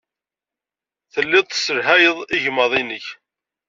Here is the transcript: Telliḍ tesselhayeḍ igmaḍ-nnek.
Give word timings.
Telliḍ 1.13 1.45
tesselhayeḍ 1.47 2.17
igmaḍ-nnek. 2.35 3.05